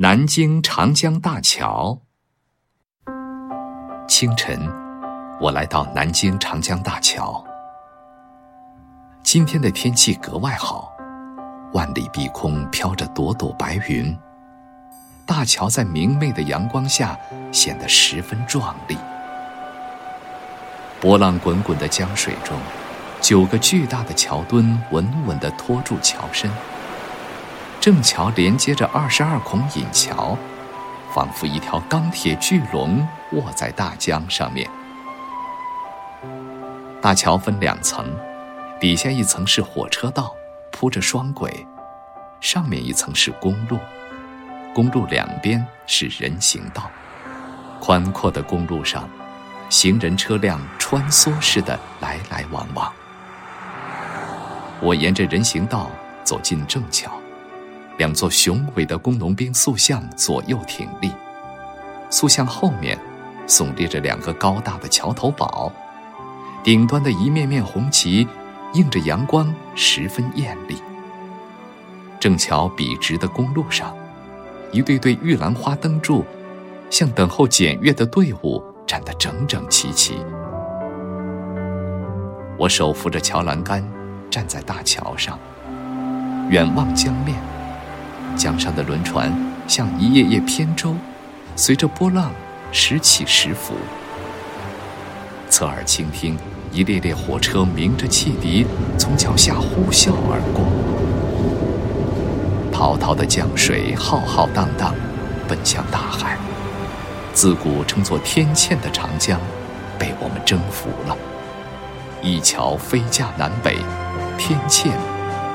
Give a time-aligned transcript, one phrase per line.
[0.00, 2.00] 南京长江大桥。
[4.06, 4.56] 清晨，
[5.40, 7.44] 我来到南京长江大桥。
[9.24, 10.92] 今天的天气格外好，
[11.72, 14.16] 万里碧空飘着朵朵白云，
[15.26, 17.18] 大桥在明媚的阳光下
[17.50, 18.96] 显得十分壮丽。
[21.00, 22.56] 波浪滚滚的江水中，
[23.20, 26.48] 九个巨大的桥墩稳稳地托住桥身。
[27.88, 30.36] 正桥连接着二十二孔引桥，
[31.10, 34.68] 仿佛一条钢铁巨龙卧在大江上面。
[37.00, 38.14] 大桥分两层，
[38.78, 40.34] 底下一层是火车道，
[40.70, 41.50] 铺着双轨；
[42.42, 43.78] 上面一层是公路，
[44.74, 46.90] 公路两边是人行道。
[47.80, 49.08] 宽阔的公路上，
[49.70, 52.92] 行人车辆穿梭似的来来往往。
[54.82, 55.90] 我沿着人行道
[56.22, 57.10] 走进正桥。
[57.98, 61.10] 两座雄伟的工农兵塑像左右挺立，
[62.08, 62.96] 塑像后面
[63.46, 65.72] 耸立着两个高大的桥头堡，
[66.62, 68.26] 顶端的一面面红旗
[68.74, 70.76] 映着阳光，十分艳丽。
[72.20, 73.92] 正桥笔直的公路上，
[74.70, 76.24] 一对对玉兰花灯柱
[76.90, 80.18] 像等候检阅的队伍站得整整齐齐。
[82.56, 83.84] 我手扶着桥栏杆，
[84.30, 85.36] 站在大桥上，
[86.48, 87.36] 远望江面。
[88.38, 89.36] 江上的轮船
[89.66, 90.94] 像一叶叶扁舟，
[91.56, 92.30] 随着波浪
[92.70, 93.74] 时起时伏。
[95.50, 96.38] 侧耳倾听，
[96.70, 98.64] 一列列火车鸣着汽笛
[98.96, 100.64] 从脚下呼啸而过。
[102.72, 104.94] 滔滔的江水浩浩荡荡，
[105.48, 106.38] 奔向大海。
[107.34, 109.40] 自古称作天堑的长江，
[109.98, 111.16] 被我们征服了。
[112.22, 113.78] 一桥飞架南北，
[114.38, 114.92] 天堑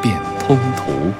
[0.00, 1.12] 变通途。